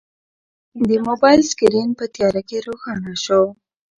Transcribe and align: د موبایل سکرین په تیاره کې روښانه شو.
د 0.87 0.89
موبایل 1.07 1.41
سکرین 1.51 1.89
په 1.99 2.05
تیاره 2.13 2.41
کې 2.47 2.57
روښانه 2.67 3.13
شو. 3.23 3.41